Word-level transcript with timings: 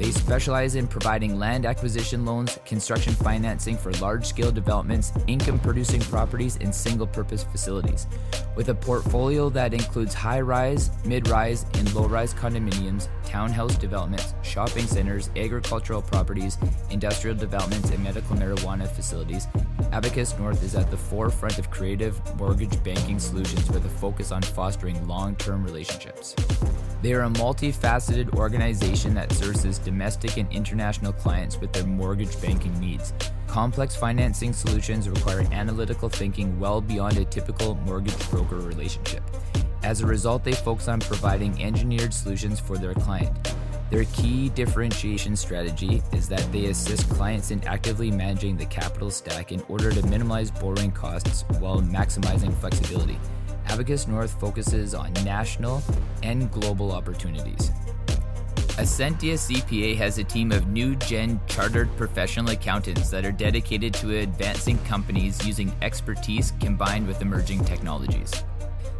They 0.00 0.12
specialize 0.12 0.76
in 0.76 0.88
providing 0.88 1.38
land 1.38 1.66
acquisition 1.66 2.24
loans, 2.24 2.58
construction 2.64 3.12
financing 3.12 3.76
for 3.76 3.92
large 4.00 4.24
scale 4.24 4.50
developments, 4.50 5.12
income 5.26 5.58
producing 5.58 6.00
properties, 6.00 6.56
and 6.58 6.74
single 6.74 7.06
purpose 7.06 7.44
facilities. 7.44 8.06
With 8.56 8.70
a 8.70 8.74
portfolio 8.74 9.50
that 9.50 9.74
includes 9.74 10.14
high 10.14 10.40
rise, 10.40 10.90
mid 11.04 11.28
rise, 11.28 11.66
and 11.74 11.94
low 11.94 12.06
rise 12.06 12.32
condominiums, 12.32 13.08
townhouse 13.26 13.76
developments, 13.76 14.32
shopping 14.40 14.86
centers, 14.86 15.28
agricultural 15.36 16.00
properties, 16.00 16.56
industrial 16.88 17.36
developments, 17.36 17.90
and 17.90 18.02
medical 18.02 18.36
marijuana 18.36 18.88
facilities, 18.88 19.48
Abacus 19.92 20.38
North 20.38 20.62
is 20.64 20.74
at 20.76 20.90
the 20.90 20.96
forefront 20.96 21.58
of 21.58 21.70
creative 21.70 22.18
mortgage 22.36 22.82
banking 22.82 23.18
solutions 23.18 23.68
with 23.70 23.84
a 23.84 23.88
focus 23.88 24.32
on 24.32 24.40
fostering 24.40 25.06
long 25.06 25.36
term 25.36 25.62
relationships. 25.62 26.34
They 27.02 27.14
are 27.14 27.22
a 27.22 27.30
multifaceted 27.30 28.34
organization 28.34 29.14
that 29.14 29.32
services 29.32 29.78
domestic 29.90 30.36
and 30.36 30.50
international 30.52 31.12
clients 31.12 31.58
with 31.60 31.72
their 31.72 31.84
mortgage 31.84 32.40
banking 32.40 32.78
needs. 32.78 33.12
Complex 33.48 33.96
financing 33.96 34.52
solutions 34.52 35.08
require 35.08 35.40
analytical 35.50 36.08
thinking 36.08 36.48
well 36.60 36.80
beyond 36.80 37.18
a 37.18 37.24
typical 37.24 37.74
mortgage 37.86 38.30
broker 38.30 38.58
relationship. 38.58 39.24
As 39.82 40.00
a 40.00 40.06
result, 40.06 40.44
they 40.44 40.52
focus 40.52 40.86
on 40.86 41.00
providing 41.00 41.60
engineered 41.60 42.14
solutions 42.14 42.60
for 42.60 42.78
their 42.78 42.94
client. 42.94 43.34
Their 43.90 44.04
key 44.04 44.50
differentiation 44.50 45.34
strategy 45.34 46.00
is 46.12 46.28
that 46.28 46.46
they 46.52 46.66
assist 46.66 47.10
clients 47.10 47.50
in 47.50 47.60
actively 47.64 48.12
managing 48.12 48.56
the 48.56 48.66
capital 48.66 49.10
stack 49.10 49.50
in 49.50 49.60
order 49.68 49.90
to 49.90 50.06
minimize 50.06 50.52
borrowing 50.52 50.92
costs 50.92 51.42
while 51.58 51.80
maximizing 51.80 52.54
flexibility. 52.60 53.18
Abacus 53.66 54.06
North 54.06 54.38
focuses 54.38 54.94
on 54.94 55.12
national 55.24 55.82
and 56.22 56.48
global 56.52 56.92
opportunities. 56.92 57.72
Ascentia 58.80 59.34
CPA 59.34 59.94
has 59.98 60.16
a 60.16 60.24
team 60.24 60.50
of 60.52 60.68
new 60.68 60.96
gen 60.96 61.38
chartered 61.46 61.94
professional 61.98 62.48
accountants 62.48 63.10
that 63.10 63.26
are 63.26 63.30
dedicated 63.30 63.92
to 63.92 64.20
advancing 64.20 64.78
companies 64.84 65.46
using 65.46 65.70
expertise 65.82 66.54
combined 66.60 67.06
with 67.06 67.20
emerging 67.20 67.62
technologies. 67.66 68.32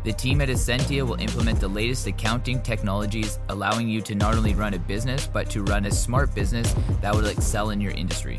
The 0.05 0.13
team 0.13 0.43
at 0.43 0.51
Ascentia 0.51 1.07
will 1.07 1.19
implement 1.19 1.61
the 1.61 1.69
latest 1.69 2.07
accounting 2.07 2.61
technologies, 2.61 3.39
allowing 3.49 3.89
you 3.89 4.03
to 4.03 4.15
not 4.15 4.35
only 4.35 4.55
run 4.55 4.75
a 4.75 4.79
business, 4.79 5.27
but 5.27 5.49
to 5.49 5.63
run 5.63 5.87
a 5.87 5.91
smart 5.91 6.35
business 6.35 6.75
that 7.01 7.15
will 7.15 7.25
excel 7.25 7.71
in 7.71 7.81
your 7.81 7.93
industry. 7.93 8.39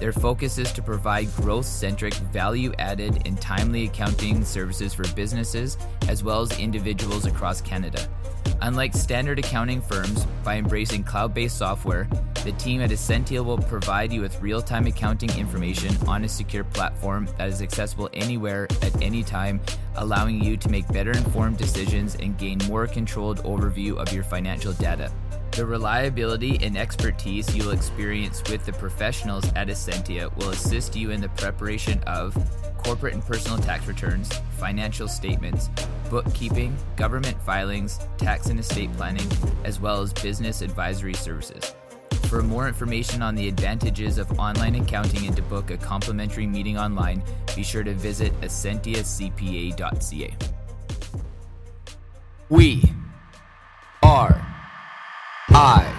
Their 0.00 0.12
focus 0.12 0.56
is 0.56 0.72
to 0.72 0.80
provide 0.80 1.30
growth 1.36 1.66
centric, 1.66 2.14
value 2.14 2.72
added, 2.78 3.26
and 3.26 3.38
timely 3.38 3.84
accounting 3.84 4.42
services 4.42 4.94
for 4.94 5.06
businesses 5.08 5.76
as 6.08 6.24
well 6.24 6.40
as 6.40 6.58
individuals 6.58 7.26
across 7.26 7.60
Canada. 7.60 8.08
Unlike 8.60 8.94
standard 8.94 9.38
accounting 9.38 9.80
firms, 9.80 10.24
by 10.42 10.56
embracing 10.56 11.04
cloud 11.04 11.32
based 11.32 11.56
software, 11.58 12.08
the 12.44 12.52
team 12.52 12.80
at 12.80 12.90
Ascentia 12.90 13.44
will 13.44 13.58
provide 13.58 14.12
you 14.12 14.20
with 14.20 14.40
real 14.40 14.60
time 14.60 14.86
accounting 14.86 15.30
information 15.38 15.94
on 16.08 16.24
a 16.24 16.28
secure 16.28 16.64
platform 16.64 17.28
that 17.38 17.48
is 17.48 17.62
accessible 17.62 18.10
anywhere 18.12 18.66
at 18.82 19.00
any 19.00 19.22
time, 19.22 19.60
allowing 19.96 20.42
you 20.42 20.56
to 20.56 20.68
make 20.68 20.88
better 20.88 21.12
informed 21.12 21.56
decisions 21.56 22.16
and 22.16 22.36
gain 22.36 22.58
more 22.66 22.86
controlled 22.86 23.38
overview 23.44 23.96
of 23.96 24.12
your 24.12 24.24
financial 24.24 24.72
data. 24.72 25.12
The 25.52 25.64
reliability 25.64 26.58
and 26.62 26.76
expertise 26.76 27.54
you 27.54 27.64
will 27.64 27.72
experience 27.72 28.42
with 28.50 28.64
the 28.64 28.72
professionals 28.72 29.44
at 29.54 29.68
Ascentia 29.68 30.34
will 30.36 30.50
assist 30.50 30.96
you 30.96 31.10
in 31.10 31.20
the 31.20 31.28
preparation 31.30 32.02
of 32.04 32.36
corporate 32.78 33.14
and 33.14 33.24
personal 33.24 33.58
tax 33.58 33.86
returns, 33.86 34.30
financial 34.58 35.08
statements, 35.08 35.68
bookkeeping, 36.10 36.76
government 36.96 37.40
filings, 37.42 37.98
tax 38.16 38.46
and 38.46 38.58
estate 38.58 38.92
planning, 38.96 39.26
as 39.64 39.80
well 39.80 40.00
as 40.00 40.12
business 40.12 40.62
advisory 40.62 41.14
services. 41.14 41.74
For 42.28 42.42
more 42.42 42.68
information 42.68 43.22
on 43.22 43.34
the 43.34 43.48
advantages 43.48 44.18
of 44.18 44.38
online 44.38 44.74
accounting 44.74 45.26
and 45.26 45.36
to 45.36 45.42
book 45.42 45.70
a 45.70 45.76
complimentary 45.76 46.46
meeting 46.46 46.78
online, 46.78 47.22
be 47.56 47.62
sure 47.62 47.82
to 47.82 47.94
visit 47.94 48.38
ascentiacpa.ca. 48.40 50.36
We 52.50 52.82
are 54.02 54.48
I. 55.50 55.98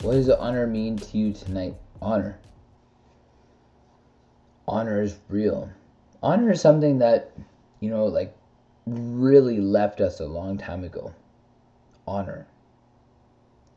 What 0.00 0.12
does 0.12 0.30
honor 0.30 0.66
mean 0.66 0.96
to 0.96 1.18
you 1.18 1.32
tonight? 1.32 1.74
Honor 2.00 2.38
honor 4.70 5.02
is 5.02 5.18
real. 5.28 5.68
Honor 6.22 6.52
is 6.52 6.60
something 6.60 6.98
that, 7.00 7.32
you 7.80 7.90
know, 7.90 8.06
like 8.06 8.34
really 8.86 9.60
left 9.60 10.00
us 10.00 10.20
a 10.20 10.26
long 10.26 10.56
time 10.56 10.84
ago. 10.84 11.12
Honor. 12.06 12.46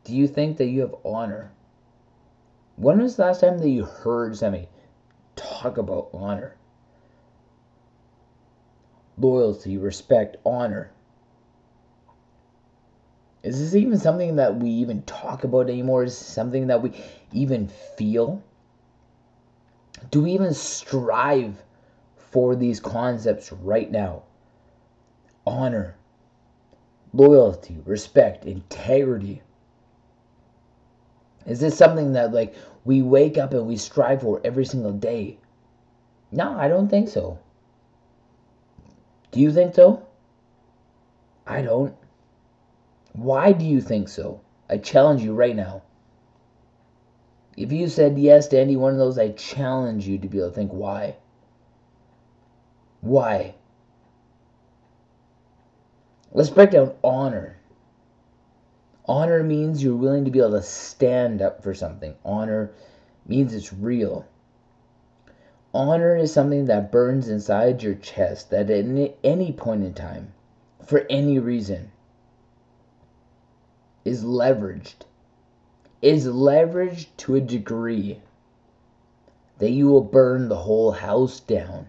Do 0.03 0.15
you 0.15 0.27
think 0.27 0.57
that 0.57 0.67
you 0.67 0.81
have 0.81 0.95
honor? 1.03 1.51
When 2.75 3.01
was 3.01 3.15
the 3.15 3.23
last 3.23 3.41
time 3.41 3.57
that 3.57 3.69
you 3.69 3.85
heard 3.85 4.37
somebody 4.37 4.67
talk 5.35 5.77
about 5.77 6.09
honor? 6.13 6.55
Loyalty, 9.17 9.77
respect, 9.77 10.37
honor. 10.45 10.91
Is 13.43 13.59
this 13.59 13.75
even 13.75 13.99
something 13.99 14.37
that 14.37 14.55
we 14.55 14.69
even 14.69 15.03
talk 15.03 15.43
about 15.43 15.69
anymore? 15.69 16.05
Is 16.05 16.17
this 16.17 16.27
something 16.27 16.67
that 16.67 16.81
we 16.81 16.93
even 17.33 17.67
feel? 17.67 18.41
Do 20.11 20.23
we 20.23 20.31
even 20.31 20.53
strive 20.53 21.61
for 22.15 22.55
these 22.55 22.79
concepts 22.79 23.51
right 23.51 23.91
now? 23.91 24.23
Honor, 25.45 25.95
loyalty, 27.11 27.77
respect, 27.85 28.45
integrity. 28.45 29.41
Is 31.45 31.59
this 31.59 31.77
something 31.77 32.13
that 32.13 32.31
like 32.31 32.55
we 32.85 33.01
wake 33.01 33.37
up 33.37 33.53
and 33.53 33.67
we 33.67 33.75
strive 33.75 34.21
for 34.21 34.39
every 34.45 34.65
single 34.65 34.93
day? 34.93 35.37
No, 36.31 36.57
I 36.57 36.69
don't 36.69 36.87
think 36.87 37.09
so. 37.09 37.39
Do 39.31 39.41
you 39.41 39.51
think 39.51 39.75
so? 39.75 40.05
I 41.45 41.61
don't. 41.61 41.93
Why 43.13 43.51
do 43.51 43.63
you 43.63 43.79
think 43.79 44.09
so? 44.09 44.41
I 44.69 44.77
challenge 44.77 45.21
you 45.21 45.33
right 45.33 45.55
now. 45.55 45.83
If 47.55 47.71
you 47.71 47.87
said 47.87 48.17
yes 48.17 48.47
to 48.47 48.59
any 48.59 48.75
one 48.75 48.93
of 48.93 48.97
those, 48.97 49.19
I 49.19 49.29
challenge 49.29 50.07
you 50.07 50.17
to 50.17 50.27
be 50.27 50.39
able 50.39 50.49
to 50.49 50.55
think 50.55 50.71
why. 50.71 51.15
Why? 53.01 53.53
Let's 56.31 56.49
break 56.49 56.71
down 56.71 56.93
honor. 57.03 57.57
Honor 59.05 59.43
means 59.43 59.83
you're 59.83 59.95
willing 59.95 60.25
to 60.25 60.31
be 60.31 60.39
able 60.39 60.51
to 60.51 60.63
stand 60.63 61.41
up 61.41 61.61
for 61.61 61.75
something. 61.75 62.15
Honor 62.25 62.71
means 63.27 63.53
it's 63.53 63.71
real. 63.71 64.25
Honor 65.75 66.15
is 66.15 66.33
something 66.33 66.65
that 66.65 66.91
burns 66.91 67.29
inside 67.29 67.83
your 67.83 67.95
chest 67.95 68.49
that 68.49 68.71
at 68.71 69.15
any 69.23 69.51
point 69.51 69.83
in 69.83 69.93
time, 69.93 70.33
for 70.85 71.05
any 71.09 71.37
reason, 71.37 71.91
is 74.05 74.23
leveraged. 74.23 75.05
Is 76.01 76.27
leveraged 76.27 77.07
to 77.17 77.35
a 77.35 77.41
degree 77.41 78.21
that 79.59 79.71
you 79.71 79.87
will 79.87 80.01
burn 80.01 80.49
the 80.49 80.57
whole 80.57 80.91
house 80.91 81.39
down 81.39 81.87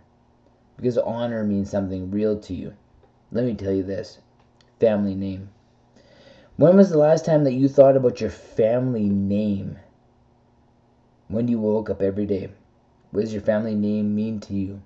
because 0.76 0.98
honor 0.98 1.44
means 1.44 1.70
something 1.70 2.10
real 2.10 2.38
to 2.40 2.54
you. 2.54 2.72
Let 3.32 3.44
me 3.44 3.54
tell 3.54 3.72
you 3.72 3.82
this 3.82 4.18
family 4.78 5.14
name. 5.14 5.48
When 6.56 6.76
was 6.76 6.90
the 6.90 6.98
last 6.98 7.24
time 7.24 7.42
that 7.44 7.54
you 7.54 7.68
thought 7.68 7.96
about 7.96 8.20
your 8.20 8.30
family 8.30 9.08
name? 9.08 9.78
When 11.26 11.48
you 11.48 11.58
woke 11.58 11.90
up 11.90 12.00
every 12.00 12.26
day? 12.26 12.50
What 13.10 13.22
does 13.22 13.32
your 13.32 13.42
family 13.42 13.74
name 13.74 14.14
mean 14.14 14.40
to 14.40 14.54
you? 14.54 14.82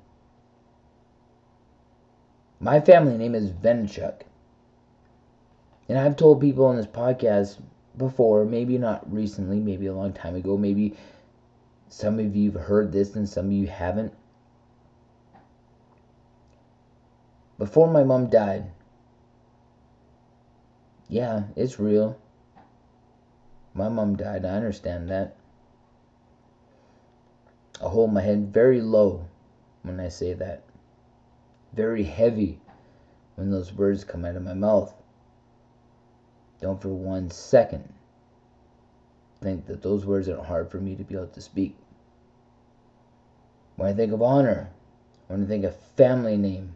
My 2.61 2.81
family 2.81 3.19
name 3.19 3.35
is 3.35 3.51
Venichuk. 3.51 4.23
And 5.89 5.99
I've 5.99 6.17
told 6.17 6.41
people 6.41 6.67
on 6.67 6.77
this 6.77 6.87
podcast 6.87 7.59
before, 7.97 8.45
maybe 8.45 8.77
not 8.79 9.11
recently, 9.13 9.59
maybe 9.59 9.87
a 9.87 9.95
long 9.95 10.13
time 10.13 10.35
ago, 10.35 10.57
maybe 10.57 10.95
some 11.89 12.19
of 12.19 12.37
you 12.37 12.53
have 12.53 12.61
heard 12.63 12.93
this 12.93 13.17
and 13.17 13.29
some 13.29 13.47
of 13.47 13.53
you 13.53 13.67
haven't. 13.67 14.13
Before 17.59 17.89
my 17.89 18.05
mom 18.05 18.29
died, 18.29 18.71
yeah, 21.09 21.45
it's 21.57 21.81
real. 21.81 22.19
My 23.75 23.89
mom 23.89 24.17
died. 24.17 24.45
I 24.45 24.51
understand 24.51 25.09
that. 25.09 25.37
I 27.81 27.89
hold 27.89 28.13
my 28.13 28.21
head 28.21 28.53
very 28.53 28.81
low 28.81 29.27
when 29.83 30.01
I 30.01 30.09
say 30.09 30.35
that. 30.35 30.63
Very 31.73 32.03
heavy 32.03 32.61
when 33.37 33.51
those 33.51 33.73
words 33.73 34.05
come 34.05 34.25
out 34.25 34.37
of 34.37 34.43
my 34.43 34.55
mouth. 34.55 34.93
Don't 36.61 36.81
for 36.81 36.89
one 36.89 37.31
second 37.31 37.93
think 39.41 39.67
that 39.67 39.83
those 39.83 40.05
words 40.05 40.29
are 40.29 40.43
hard 40.43 40.71
for 40.71 40.79
me 40.79 40.97
to 40.97 41.05
be 41.05 41.15
able 41.15 41.29
to 41.29 41.41
speak. 41.41 41.77
When 43.77 43.89
I 43.89 43.93
think 43.93 44.13
of 44.13 44.21
honor, 44.21 44.71
when 45.29 45.45
I 45.45 45.47
think 45.47 45.65
of 45.65 45.77
family 45.77 46.37
name, 46.37 46.75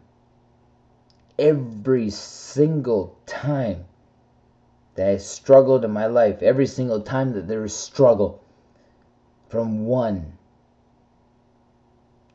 every 1.37 2.09
single 2.09 3.17
time 3.25 3.85
that 4.95 5.09
I 5.09 5.17
struggled 5.17 5.83
in 5.83 5.91
my 5.91 6.05
life, 6.05 6.41
every 6.41 6.67
single 6.67 7.01
time 7.01 7.33
that 7.33 7.47
there 7.47 7.65
is 7.65 7.75
struggle, 7.75 8.41
from 9.49 9.85
1 9.85 10.37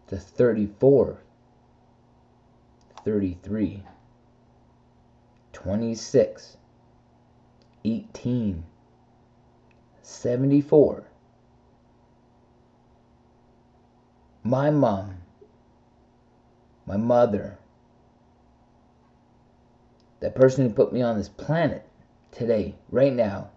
to 0.08 0.16
34, 0.16 1.18
33, 3.04 3.82
26, 5.52 6.56
18, 7.84 8.64
74. 10.02 11.04
My 14.42 14.70
mom, 14.70 15.18
my 16.86 16.96
mother, 16.96 17.58
that 20.20 20.34
person 20.34 20.66
who 20.66 20.74
put 20.74 20.92
me 20.92 21.02
on 21.02 21.16
this 21.16 21.28
planet, 21.28 21.86
today, 22.32 22.74
right 22.90 23.12
now, 23.12 23.50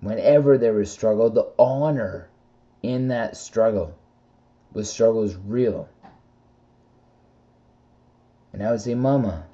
whenever 0.00 0.56
there 0.56 0.72
was 0.72 0.90
struggle, 0.90 1.30
the 1.30 1.50
honor 1.58 2.28
in 2.82 3.08
that 3.08 3.36
struggle 3.36 3.94
was 4.72 4.90
struggle 4.90 5.22
is 5.24 5.36
real. 5.36 5.88
And 8.52 8.62
I 8.62 8.70
would 8.70 8.80
say, 8.80 8.94
Mama, 8.94 9.46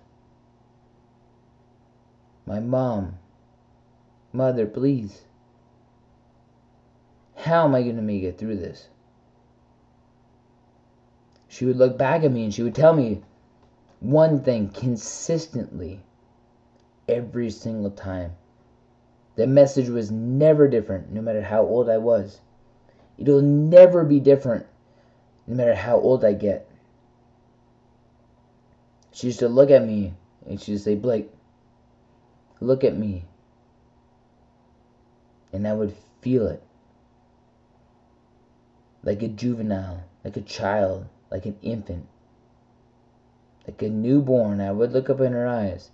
my 2.46 2.60
mom, 2.60 3.18
Mother, 4.32 4.66
please. 4.66 5.22
How 7.36 7.64
am 7.64 7.74
I 7.74 7.82
going 7.82 7.96
to 7.96 8.02
make 8.02 8.22
it 8.22 8.38
through 8.38 8.56
this? 8.56 8.88
She 11.48 11.64
would 11.64 11.76
look 11.76 11.96
back 11.96 12.24
at 12.24 12.32
me 12.32 12.44
and 12.44 12.52
she 12.52 12.62
would 12.62 12.74
tell 12.74 12.94
me 12.94 13.22
one 14.00 14.40
thing 14.40 14.68
consistently 14.70 16.00
every 17.08 17.50
single 17.50 17.90
time. 17.90 18.32
The 19.36 19.46
message 19.46 19.88
was 19.88 20.10
never 20.10 20.68
different, 20.68 21.12
no 21.12 21.20
matter 21.20 21.42
how 21.42 21.62
old 21.62 21.88
I 21.88 21.98
was. 21.98 22.40
It'll 23.18 23.42
never 23.42 24.04
be 24.04 24.20
different, 24.20 24.66
no 25.46 25.56
matter 25.56 25.74
how 25.74 25.98
old 25.98 26.24
I 26.24 26.32
get. 26.32 26.68
She 29.12 29.28
used 29.28 29.40
to 29.40 29.48
look 29.48 29.70
at 29.70 29.86
me 29.86 30.14
and 30.46 30.60
she 30.60 30.72
would 30.72 30.80
say, 30.80 30.94
Blake, 30.94 31.30
look 32.64 32.84
at 32.84 32.96
me. 32.96 33.24
And 35.52 35.66
I 35.68 35.72
would 35.72 35.94
feel 36.20 36.46
it. 36.46 36.62
Like 39.02 39.22
a 39.22 39.28
juvenile, 39.28 40.04
like 40.24 40.36
a 40.36 40.40
child, 40.40 41.06
like 41.30 41.46
an 41.46 41.56
infant, 41.62 42.06
like 43.66 43.82
a 43.82 43.88
newborn. 43.88 44.60
I 44.60 44.72
would 44.72 44.92
look 44.92 45.10
up 45.10 45.20
in 45.20 45.32
her 45.32 45.46
eyes 45.46 45.90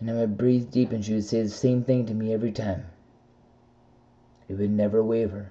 and 0.00 0.10
I 0.10 0.14
would 0.14 0.38
breathe 0.38 0.70
deep, 0.70 0.92
and 0.92 1.04
she 1.04 1.14
would 1.14 1.24
say 1.24 1.42
the 1.42 1.48
same 1.48 1.82
thing 1.82 2.06
to 2.06 2.14
me 2.14 2.32
every 2.32 2.52
time. 2.52 2.86
It 4.48 4.54
would 4.54 4.70
never 4.70 5.02
waver. 5.02 5.50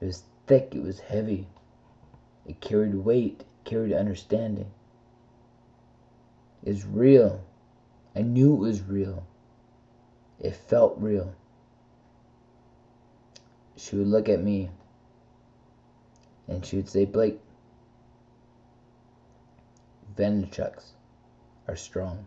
It 0.00 0.06
was 0.06 0.24
thick, 0.46 0.74
it 0.74 0.82
was 0.82 0.98
heavy. 0.98 1.46
It 2.44 2.60
carried 2.60 2.94
weight, 2.94 3.40
it 3.40 3.64
carried 3.64 3.92
understanding. 3.92 4.70
Was 6.64 6.86
real. 6.86 7.44
I 8.16 8.22
knew 8.22 8.54
it 8.54 8.58
was 8.58 8.82
real. 8.82 9.26
It 10.40 10.54
felt 10.54 10.96
real. 10.98 11.34
She 13.76 13.96
would 13.96 14.06
look 14.06 14.28
at 14.28 14.42
me 14.42 14.70
and 16.48 16.64
she 16.64 16.76
would 16.76 16.88
say, 16.88 17.04
Blake, 17.04 17.40
Venichucks 20.16 20.92
are 21.68 21.76
strong. 21.76 22.26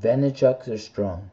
Venichucks 0.00 0.68
are 0.68 0.78
strong. 0.78 1.30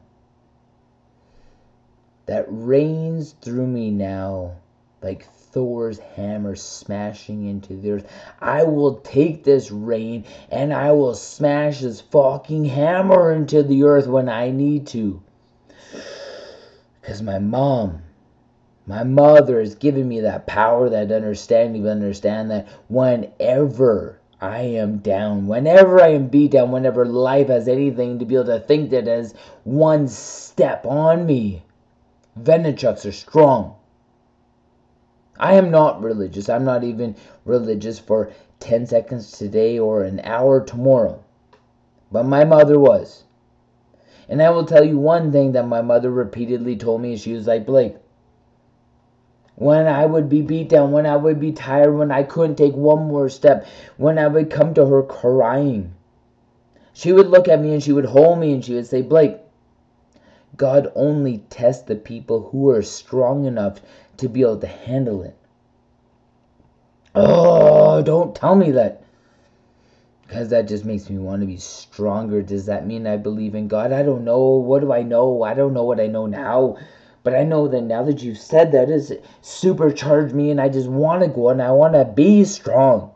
That 2.26 2.44
rains 2.48 3.34
through 3.40 3.66
me 3.66 3.90
now 3.90 4.56
like 5.02 5.26
Thor's 5.52 5.98
hammer 5.98 6.54
smashing 6.56 7.46
into 7.46 7.74
the 7.74 7.90
earth. 7.90 8.10
I 8.40 8.64
will 8.64 8.96
take 8.96 9.44
this 9.44 9.70
rain 9.70 10.24
and 10.50 10.72
I 10.72 10.92
will 10.92 11.14
smash 11.14 11.80
this 11.80 12.00
fucking 12.00 12.64
hammer 12.64 13.32
into 13.32 13.62
the 13.62 13.82
earth 13.82 14.06
when 14.06 14.28
I 14.28 14.50
need 14.50 14.86
to. 14.88 15.22
Because 17.00 17.20
my 17.20 17.38
mom, 17.38 18.02
my 18.86 19.04
mother 19.04 19.60
has 19.60 19.74
given 19.74 20.08
me 20.08 20.20
that 20.20 20.46
power, 20.46 20.88
that 20.88 21.12
understanding 21.12 21.82
to 21.82 21.90
understand 21.90 22.50
that 22.50 22.68
whenever 22.88 24.20
I 24.42 24.60
am 24.62 24.98
down. 24.98 25.46
Whenever 25.46 26.02
I 26.02 26.08
am 26.08 26.26
beat 26.26 26.50
down, 26.50 26.72
whenever 26.72 27.06
life 27.06 27.46
has 27.46 27.68
anything 27.68 28.18
to 28.18 28.24
be 28.24 28.34
able 28.34 28.46
to 28.46 28.58
think 28.58 28.90
that 28.90 29.06
has 29.06 29.34
one 29.62 30.08
step 30.08 30.84
on 30.84 31.26
me, 31.26 31.62
Venichucks 32.40 33.06
are 33.06 33.12
strong. 33.12 33.76
I 35.38 35.54
am 35.54 35.70
not 35.70 36.02
religious. 36.02 36.48
I'm 36.48 36.64
not 36.64 36.84
even 36.84 37.16
religious 37.44 37.98
for 37.98 38.30
10 38.60 38.86
seconds 38.86 39.32
today 39.32 39.78
or 39.78 40.02
an 40.02 40.20
hour 40.24 40.64
tomorrow. 40.64 41.22
But 42.10 42.24
my 42.24 42.44
mother 42.44 42.78
was. 42.78 43.24
And 44.28 44.42
I 44.42 44.50
will 44.50 44.64
tell 44.64 44.84
you 44.84 44.98
one 44.98 45.32
thing 45.32 45.52
that 45.52 45.66
my 45.66 45.82
mother 45.82 46.10
repeatedly 46.10 46.76
told 46.76 47.00
me. 47.00 47.12
and 47.12 47.20
She 47.20 47.32
was 47.32 47.46
like, 47.46 47.66
Blake, 47.66 47.96
when 49.56 49.86
I 49.86 50.06
would 50.06 50.28
be 50.28 50.42
beat 50.42 50.68
down, 50.68 50.92
when 50.92 51.06
I 51.06 51.16
would 51.16 51.40
be 51.40 51.52
tired, 51.52 51.92
when 51.92 52.10
I 52.10 52.22
couldn't 52.22 52.56
take 52.56 52.74
one 52.74 53.06
more 53.06 53.28
step, 53.28 53.66
when 53.96 54.18
I 54.18 54.28
would 54.28 54.50
come 54.50 54.74
to 54.74 54.86
her 54.86 55.02
crying. 55.02 55.94
She 56.92 57.12
would 57.12 57.28
look 57.28 57.48
at 57.48 57.60
me 57.60 57.72
and 57.72 57.82
she 57.82 57.92
would 57.92 58.04
hold 58.04 58.38
me 58.38 58.52
and 58.52 58.64
she 58.64 58.74
would 58.74 58.86
say, 58.86 59.02
Blake, 59.02 59.38
God 60.56 60.92
only 60.94 61.38
tests 61.48 61.84
the 61.84 61.96
people 61.96 62.50
who 62.50 62.68
are 62.68 62.82
strong 62.82 63.46
enough 63.46 63.80
to 64.18 64.28
be 64.28 64.42
able 64.42 64.60
to 64.60 64.66
handle 64.66 65.22
it. 65.22 65.36
Oh, 67.14 68.02
don't 68.02 68.34
tell 68.34 68.54
me 68.54 68.72
that. 68.72 69.02
Because 70.26 70.48
that 70.48 70.66
just 70.66 70.84
makes 70.84 71.10
me 71.10 71.18
want 71.18 71.42
to 71.42 71.46
be 71.46 71.58
stronger. 71.58 72.40
Does 72.40 72.66
that 72.66 72.86
mean 72.86 73.06
I 73.06 73.18
believe 73.18 73.54
in 73.54 73.68
God? 73.68 73.92
I 73.92 74.02
don't 74.02 74.24
know. 74.24 74.40
What 74.40 74.80
do 74.80 74.92
I 74.92 75.02
know? 75.02 75.42
I 75.42 75.52
don't 75.52 75.74
know 75.74 75.84
what 75.84 76.00
I 76.00 76.06
know 76.06 76.26
now. 76.26 76.78
But 77.22 77.34
I 77.34 77.44
know 77.44 77.68
that 77.68 77.82
now 77.82 78.02
that 78.04 78.22
you've 78.22 78.38
said 78.38 78.72
that, 78.72 78.90
it's 78.90 79.12
supercharged 79.42 80.34
me, 80.34 80.50
and 80.50 80.60
I 80.60 80.68
just 80.68 80.88
want 80.88 81.22
to 81.22 81.28
go 81.28 81.50
and 81.50 81.62
I 81.62 81.70
want 81.70 81.94
to 81.94 82.04
be 82.04 82.44
strong. 82.44 83.12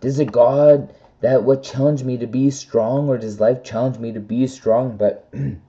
Does 0.00 0.18
it 0.18 0.32
God 0.32 0.94
that 1.20 1.42
what 1.42 1.62
challenged 1.62 2.04
me 2.04 2.16
to 2.18 2.26
be 2.26 2.50
strong, 2.50 3.08
or 3.08 3.18
does 3.18 3.40
life 3.40 3.62
challenge 3.64 3.98
me 3.98 4.12
to 4.12 4.20
be 4.20 4.46
strong? 4.46 4.96
But 4.96 5.28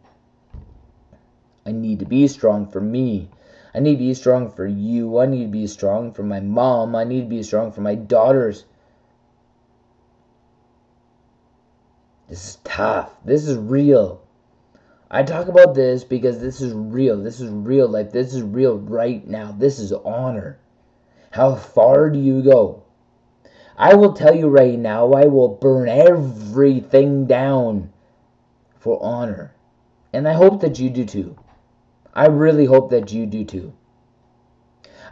I 1.66 1.72
need 1.72 2.00
to 2.00 2.06
be 2.06 2.28
strong 2.28 2.68
for 2.68 2.80
me. 2.80 3.30
I 3.74 3.80
need 3.80 3.96
to 3.96 4.06
be 4.06 4.14
strong 4.14 4.52
for 4.52 4.68
you. 4.68 5.18
I 5.18 5.26
need 5.26 5.46
to 5.46 5.52
be 5.52 5.68
strong 5.68 6.14
for 6.14 6.24
my 6.24 6.40
mom. 6.40 6.96
I 6.96 7.04
need 7.04 7.22
to 7.22 7.28
be 7.28 7.44
strong 7.44 7.72
for 7.72 7.82
my 7.82 7.96
daughters. 7.96 8.66
This 12.30 12.50
is 12.50 12.58
tough. 12.64 13.16
This 13.26 13.48
is 13.48 13.58
real. 13.58 14.22
I 15.10 15.24
talk 15.24 15.48
about 15.48 15.76
this 15.76 16.04
because 16.04 16.40
this 16.40 16.62
is 16.62 16.74
real. 16.74 17.22
This 17.22 17.40
is 17.40 17.50
real 17.52 17.88
life. 17.88 18.12
This 18.12 18.34
is 18.34 18.42
real 18.42 18.78
right 18.78 19.26
now. 19.28 19.52
This 19.52 19.80
is 19.80 19.92
honor. 19.92 20.60
How 21.32 21.56
far 21.56 22.10
do 22.10 22.20
you 22.20 22.42
go? 22.44 22.84
I 23.78 23.96
will 23.96 24.14
tell 24.14 24.36
you 24.36 24.48
right 24.48 24.80
now, 24.80 25.12
I 25.14 25.26
will 25.26 25.50
burn 25.50 25.90
everything 25.90 27.26
down 27.26 27.92
for 28.80 29.04
honor. 29.04 29.54
And 30.14 30.28
I 30.28 30.34
hope 30.34 30.62
that 30.62 30.80
you 30.80 30.90
do 30.90 31.06
too. 31.06 31.36
I 32.16 32.28
really 32.28 32.66
hope 32.66 32.90
that 32.92 33.12
you 33.12 33.26
do 33.26 33.44
too. 33.44 33.74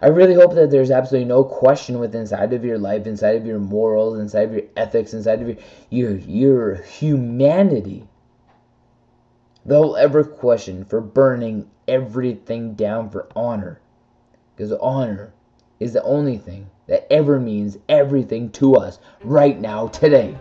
I 0.02 0.08
really 0.08 0.34
hope 0.34 0.54
that 0.56 0.70
there's 0.70 0.92
absolutely 0.92 1.28
no 1.28 1.44
question 1.44 2.00
within 2.00 2.22
inside 2.22 2.54
of 2.54 2.66
your 2.66 2.78
life, 2.78 3.08
inside 3.08 3.36
of 3.36 3.46
your 3.46 3.60
morals, 3.60 4.20
inside 4.20 4.50
of 4.50 4.54
your 4.54 4.64
ethics, 4.76 5.14
inside 5.14 5.42
of 5.42 5.48
your 5.48 5.58
your, 5.90 6.16
your 6.18 6.76
humanity 6.76 8.08
they'll 9.66 9.96
ever 9.96 10.24
question 10.24 10.84
for 10.84 11.02
burning 11.02 11.70
everything 11.88 12.74
down 12.74 13.10
for 13.10 13.28
honor. 13.36 13.80
Because 14.56 14.72
honor 14.74 15.34
is 15.80 15.94
the 15.94 16.04
only 16.04 16.38
thing 16.38 16.70
that 16.88 17.12
ever 17.12 17.40
means 17.40 17.78
everything 17.90 18.50
to 18.52 18.76
us 18.76 19.00
right 19.24 19.60
now, 19.60 19.88
today. 19.88 20.36